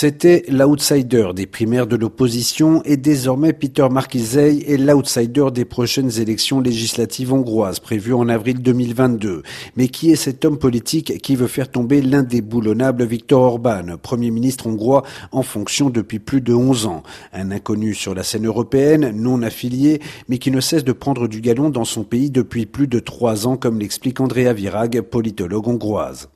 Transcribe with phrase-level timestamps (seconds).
[0.00, 6.60] C'était l'outsider des primaires de l'opposition et désormais Peter Markizei est l'outsider des prochaines élections
[6.60, 9.42] législatives hongroises prévues en avril 2022.
[9.74, 14.68] Mais qui est cet homme politique qui veut faire tomber l'indéboulonnable Viktor Orban, premier ministre
[14.68, 17.02] hongrois en fonction depuis plus de 11 ans?
[17.32, 21.40] Un inconnu sur la scène européenne, non affilié, mais qui ne cesse de prendre du
[21.40, 26.28] galon dans son pays depuis plus de trois ans, comme l'explique Andrea Virag, politologue hongroise.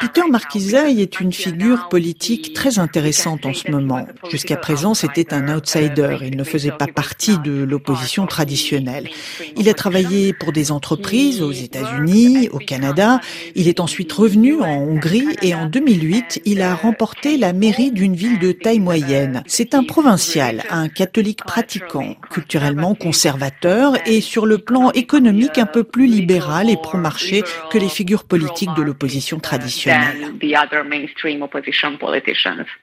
[0.00, 4.06] Peter Markizai est une figure politique très intéressante en ce moment.
[4.30, 6.18] Jusqu'à présent, c'était un outsider.
[6.22, 9.08] Il ne faisait pas partie de l'opposition traditionnelle.
[9.56, 13.20] Il a travaillé pour des entreprises aux États-Unis, au Canada.
[13.56, 18.14] Il est ensuite revenu en Hongrie et en 2008, il a remporté la mairie d'une
[18.14, 19.42] ville de taille moyenne.
[19.48, 25.82] C'est un provincial, un catholique pratiquant, culturellement conservateur et sur le plan économique un peu
[25.82, 27.39] plus libéral et pro-marché
[27.70, 30.34] que les figures politiques de l'opposition traditionnelle.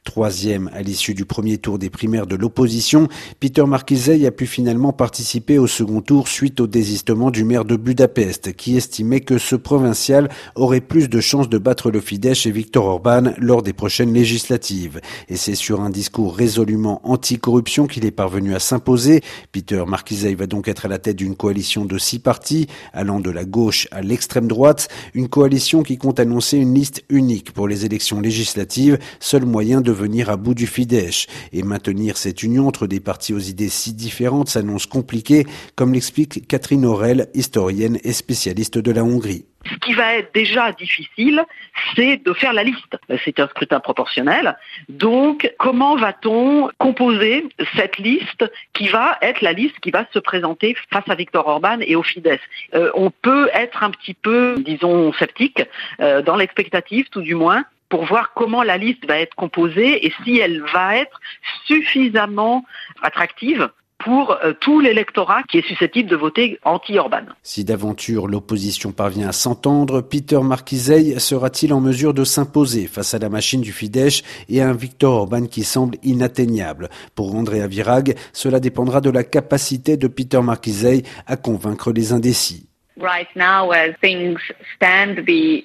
[0.03, 3.07] Troisième à l'issue du premier tour des primaires de l'opposition,
[3.39, 7.75] Peter Markizei a pu finalement participer au second tour suite au désistement du maire de
[7.75, 12.51] Budapest qui estimait que ce provincial aurait plus de chances de battre le Fidesz et
[12.51, 15.01] Viktor Orban lors des prochaines législatives.
[15.29, 19.21] Et c'est sur un discours résolument anti-corruption qu'il est parvenu à s'imposer.
[19.51, 23.31] Peter Markizei va donc être à la tête d'une coalition de six partis allant de
[23.31, 27.85] la gauche à l'extrême droite, une coalition qui compte annoncer une liste unique pour les
[27.85, 31.25] élections législatives, seul moyen de venir à bout du Fidesz.
[31.53, 36.47] Et maintenir cette union entre des partis aux idées si différentes s'annonce compliqué, comme l'explique
[36.47, 39.45] Catherine Aurel, historienne et spécialiste de la Hongrie.
[39.69, 41.43] Ce qui va être déjà difficile,
[41.95, 42.97] c'est de faire la liste.
[43.23, 44.57] C'est un scrutin proportionnel.
[44.89, 50.75] Donc, comment va-t-on composer cette liste qui va être la liste qui va se présenter
[50.91, 52.41] face à Viktor Orban et au Fidesz?
[52.73, 55.63] Euh, On peut être un petit peu, disons, sceptique
[55.99, 60.13] euh, dans l'expectative, tout du moins, pour voir comment la liste va être composée et
[60.23, 61.19] si elle va être
[61.65, 62.65] suffisamment
[63.01, 63.69] attractive
[64.03, 67.23] pour euh, tout l'électorat qui est susceptible de voter anti-Orban.
[67.43, 73.19] Si d'aventure l'opposition parvient à s'entendre, Peter Markizei sera-t-il en mesure de s'imposer face à
[73.19, 76.89] la machine du Fidesz et à un Viktor Orban qui semble inatteignable?
[77.15, 82.67] Pour Andrea Virag, cela dépendra de la capacité de Peter Markizei à convaincre les indécis.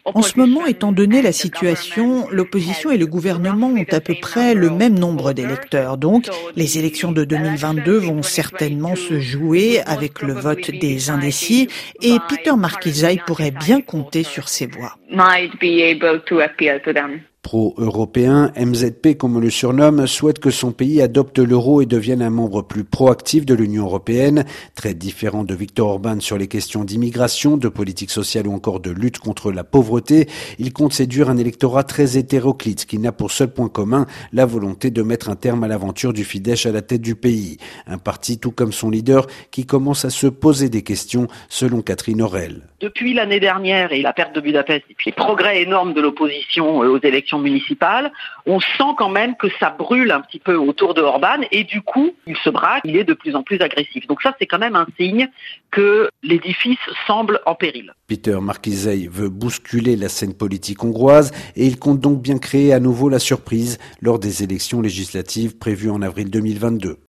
[0.04, 4.54] En ce moment, étant donné la situation, l'opposition et le gouvernement ont à peu près
[4.54, 5.96] le même nombre d'électeurs.
[5.96, 11.68] Donc, les élections de 2022 vont certainement se jouer avec le vote des indécis.
[12.02, 14.96] Et Peter Markizai pourrait bien compter sur ces voix
[17.42, 22.30] pro-européen, MZP comme on le surnomme, souhaite que son pays adopte l'euro et devienne un
[22.30, 24.44] membre plus proactif de l'Union européenne,
[24.76, 28.90] très différent de Viktor Orban sur les questions d'immigration, de politique sociale ou encore de
[28.90, 30.28] lutte contre la pauvreté.
[30.58, 34.90] Il compte séduire un électorat très hétéroclite qui n'a pour seul point commun la volonté
[34.90, 37.58] de mettre un terme à l'aventure du Fidesz à la tête du pays.
[37.86, 42.22] Un parti tout comme son leader qui commence à se poser des questions selon Catherine
[42.22, 42.62] Aurel.
[42.80, 46.82] Depuis l'année dernière et la perte de Budapest et puis les progrès énormes de l'opposition
[46.82, 48.12] euh, aux élections municipale,
[48.46, 51.82] on sent quand même que ça brûle un petit peu autour de Orban et du
[51.82, 54.06] coup, il se braque, il est de plus en plus agressif.
[54.06, 55.28] Donc ça, c'est quand même un signe
[55.70, 57.94] que l'édifice semble en péril.
[58.06, 62.80] Peter Markizei veut bousculer la scène politique hongroise et il compte donc bien créer à
[62.80, 66.98] nouveau la surprise lors des élections législatives prévues en avril 2022.